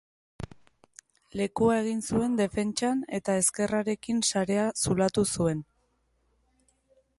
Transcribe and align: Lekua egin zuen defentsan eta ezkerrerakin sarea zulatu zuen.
Lekua 1.41 1.75
egin 1.81 2.01
zuen 2.13 2.39
defentsan 2.39 3.03
eta 3.19 3.37
ezkerrerakin 3.43 4.25
sarea 4.31 4.67
zulatu 4.87 5.29
zuen. 5.37 5.65